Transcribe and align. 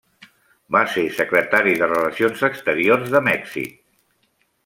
Va 0.75 0.79
ser 0.93 1.03
Secretari 1.17 1.75
de 1.81 1.89
Relacions 1.91 2.41
Exteriors 2.49 3.13
de 3.17 3.25
Mèxic. 3.27 3.79